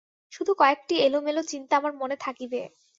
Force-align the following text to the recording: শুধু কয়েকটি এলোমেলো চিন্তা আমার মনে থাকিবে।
শুধু 0.33 0.51
কয়েকটি 0.57 0.95
এলোমেলো 1.01 1.41
চিন্তা 1.51 1.73
আমার 1.77 1.93
মনে 2.01 2.15
থাকিবে। 2.21 2.61